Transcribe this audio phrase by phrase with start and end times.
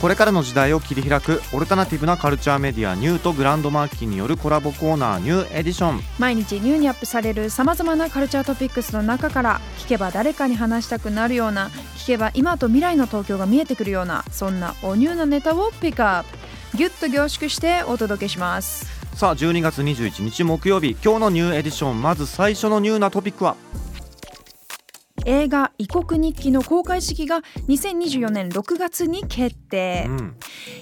[0.00, 6.00] これからの時代を切り開くオルタナティブなカルチャーメディアニューとグランドマーキーによるコラボコーナーニューエディション。
[6.18, 16.38] 毎日ニューにアップされるさまざまなカルチャートピックスの中から聞けば誰かに話したくなるような聞けば今と未来の東京が見えてくるようなそんなおニューなネタをピックアップ。
[16.78, 23.56] ギュッと凝縮してお届けしますさあ12月21日木曜日今日のニューエディションまず最初のニューなトピックは？
[25.30, 30.36] 映画「異国日記」の公開式が2024年6月に決定、うん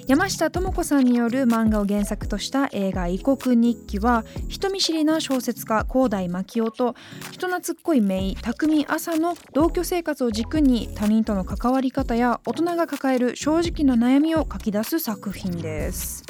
[0.06, 6.95] 山下智子さんによる漫画を原作とした映画「異国日記」は人見知りな小説家広大牧雄と
[7.30, 16.25] 人懐っこい姪匠朝の同居生活を軸に他人との関わり方や大人が抱える正直な悩みを書き出す作品です。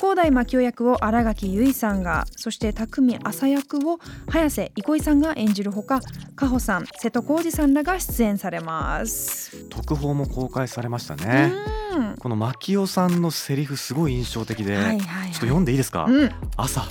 [0.00, 6.00] 広大牧雄役を新垣結衣さんがそして匠朝役を早瀬憩さんが演じるほか
[6.36, 9.68] 加穂さん瀬戸康史さんらが出演されます。
[9.70, 11.52] 特報も公開されましたね。
[11.96, 12.16] うん。
[12.16, 15.32] この牧雄さんのセリフすごい印象的で、はいはいはい。
[15.32, 16.30] ちょっと読んでいいですか、うん。
[16.56, 16.84] 朝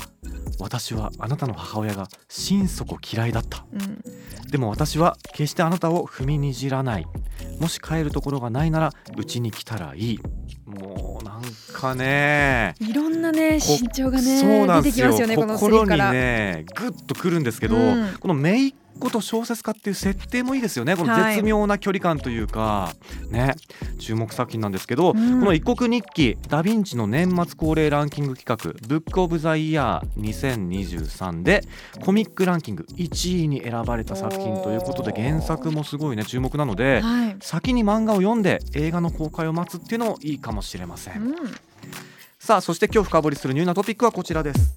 [0.59, 3.65] 私はあなたの母親が心底嫌いだった。
[3.71, 4.03] うん。
[4.51, 7.07] でも私は決してあなたを踏みにじらない。
[7.61, 10.19] もし帰るところがないならうちに来たらいい。
[10.65, 11.06] もう
[11.77, 12.73] かね。
[12.79, 15.05] いろんなねこ身長がそうね出てなんですよ。
[15.07, 15.89] きますよね心に。
[15.91, 18.13] ねグッとくるんですけど、うん。
[18.19, 20.95] この姪っ子と小説家っていう設定もいいですよね。
[20.95, 21.35] このはい。
[21.35, 22.93] 絶妙な距離感というか、
[23.29, 23.55] ね。
[23.99, 25.39] 注目作品なんですけど、うん。
[25.39, 31.63] この「異国日記」ダ・ヴィンチの年末恒例ランキング企画「ブック・オブ・ザ・イヤー2023」で
[32.03, 37.35] コミックランキング1位に選ばれた作品ということで原作もすごいね注目なので、はい。
[37.39, 41.21] 先に漫画を読んで映画の公開を待つっていうのもいいかもしれません。
[41.21, 41.35] うん
[42.47, 44.73] さあそして今日深掘りするニューなトピックはこちらです。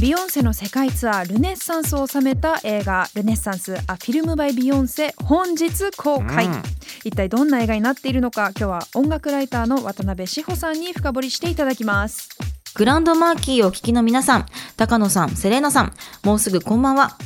[0.00, 6.62] ビヨンセの世界ツアー Renaissance を収めた映画「Renaissance: A Film by Beyoncé」本日公開、うん
[7.04, 12.30] 一体どんな映画になっているのか今日は音楽ライターの渡辺志保さんに深掘りしていただきます
[12.74, 14.46] GRAND MARQUEE をお聞きの皆さん、
[14.78, 15.92] 高野さん、セレーナさん、
[16.24, 17.18] もうすぐこんばんは。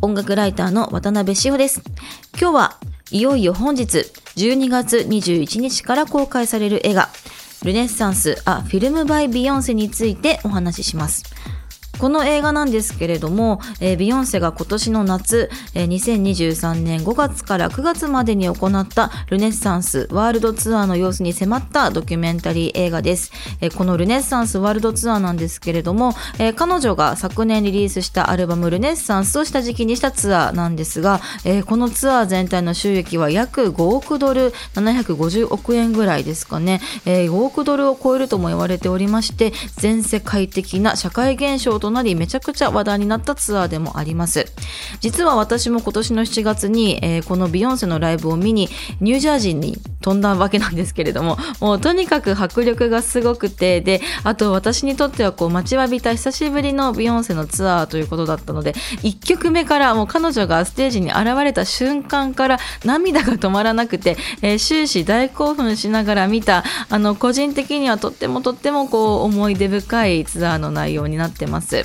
[0.00, 1.82] 音楽ライターの渡辺志保です。
[2.36, 2.78] 今日は
[3.12, 3.98] いよいよ本日
[4.36, 7.08] 12月21日から公開される映画、
[7.64, 11.35] Renaissance: A Film by Beyoncé についてお話しします。
[11.98, 23.32] この映画なんですけれども、えービヨンセが今年の夏、えー2023年5月から9月までに行った Renaissance World Tour の様子に迫ったドキュメンタリー映画です。
[23.60, 44.46] えーこのルネッサンスワールドツアーなんですけれども、えー彼女が昨年リリースしたアルバムルネッサンスを下敷きにしたツアーなんですが、えーこのツアー全体の収益は約5億ドル750億円ぐらいですかね、えー5億ドルを超えるとも言われておりまして全世界的な社会現象ととなりめちゃくちゃ話題になったツアーでもあります。
[45.00, 48.68] 実は私も今年の7月に、えーこのビヨンセのライブを見に
[49.00, 71.75] ニュージャージーに飛んだわけなんですけれども もうとにかく迫力がすごくてであと私にとってはこう待ちわびた久しぶりのビヨンセのツアーということだったので1曲目からもう彼女がステージに現れた瞬間から涙が止まらなくて、えー終始大興奮しながら見たあの個人的にはとってもとってもこう思い出深いツアーの内容になってます、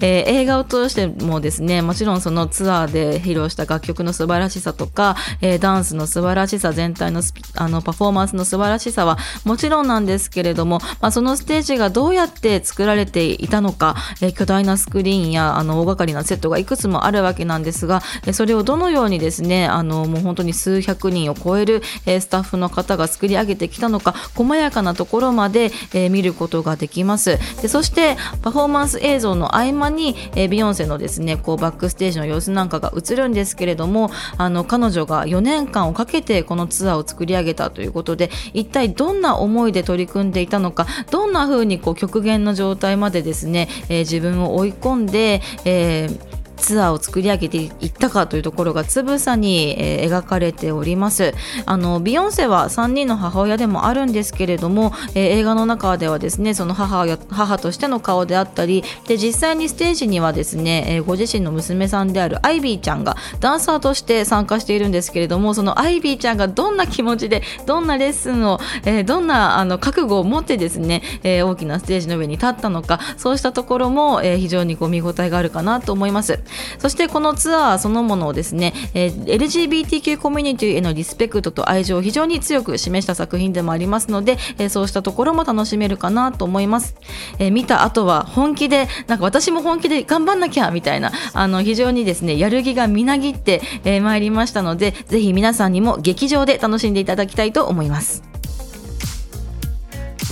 [0.00, 7.22] えー映画を通してもですねもちろんそのツアーで披露した楽曲の素晴らしさとか、えーダンスの素晴らしさ全体の
[7.56, 18.02] あのパフォーマンスの素晴らしさはもちろんなんですけれども、まあ、そのステージがどうやって作られていたのか、えー巨大なスクリーンやあの大掛かりなセットがいくつもあるわけなんですが、
[18.32, 27.38] それをどのようにですねあのもう本当に数百人を超える、えスタッフの方が作り上げてきたのか細やかなところまで、え見ることができます。
[27.62, 46.33] でそしてパフォーマンス映像の合間に、えービヨンセのですねこうバックステージの様子なんかが映るんですけれどもあの彼女が4年間をかけてこのツアーを作り上げたということで一体どんな思いで取り組んでいたのかどんな風にこう極限の状態までですね、えー自分を追い込んで、えー
[46.64, 51.34] ツアーを作り上げていったかというところがつぶさに、えー描かれております。
[51.66, 76.38] あのビヨンセは3人の母親でもあるんですけれども、えー映画の中ではですねその母や母としての顔であったりで実際にステージにはですね、えーご自身の娘さんであるアイビーちゃんがダンサーとして参加しているんですけれどもそのアイビーちゃんがどんな気持ちでどんなレッスンを、えーどんなあの覚悟を持ってですね、えー大きなステージの上に立ったのかそうしたところも、えー非常にこう見応えがあるかなと思います。
[76.78, 86.96] そしてこのツアーそのものをですね、えー LGBTQ コミュニティへのリスペクトと愛情を非常に強く示した作品でもありますので、えーそうしたところも楽しめるかなと思います、
[87.38, 98.33] えー見た後は本気でなんか私も本気で頑張んなきゃみたいなあの非常にですねやる気がみなぎってまい、えーりましたのでぜひ皆さんにも劇場で楽しんでいただきたいと思います。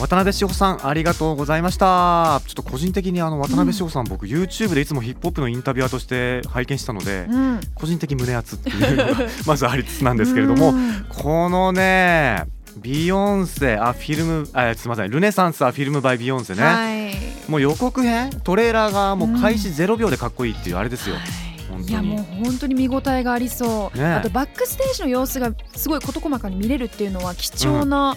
[0.03, 2.43] 渡辺志保さんありがとうございました。
[2.45, 7.61] ちょっと個人的にあの渡辺志保さん、僕 YouTube でいつもヒップホップのインタビュアーとして拝見したので、うん。
[7.77, 9.15] 個人的胸熱っていうのが
[9.47, 11.07] まずありつつなんですけれども、うん。
[11.09, 12.47] このね
[12.79, 17.15] ビヨンセあフィルムあすみませんルネサンスはフィルムバイビヨンセね、はい。
[17.49, 21.15] もう予告編トレーラーがもう開始0秒でかっこいいっていうあれですよ、
[21.71, 24.05] 本当いやもうに本当に見応えがありそう、ね。
[24.05, 28.17] あとバックステージの様子がすごい事細かに見れるっていうのは貴重な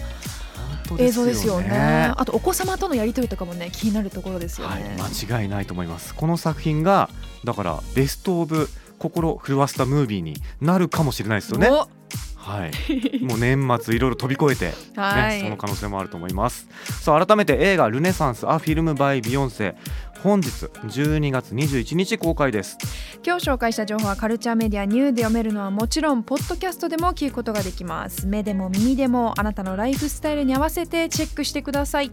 [0.86, 6.14] 当映像ですよね,、あとお子様とのやり取りとかもね気になるところですよはいね、、間違いないと思います。
[6.14, 7.08] この作品が
[7.44, 8.68] だから best of
[8.98, 11.68] 心震わせたムービーになるかもしれないですよね。
[11.70, 11.88] お。
[12.36, 13.24] はい。
[13.24, 15.38] もう年末いろいろ飛び越えてはい。
[15.38, 16.68] ね、その可能性もあると思います。
[17.02, 19.74] さあ改めて映画「Renaissance: A Film by Beyoncé」
[20.22, 22.78] 本日12月21日公開です
[23.24, 32.10] 今日紹介した情報はカルチャーメディア NiEW で読めるのはもちろんポッドキャストでも聞くことができます目でも耳でもあなたのライフスタイルに合わせてチェックしてください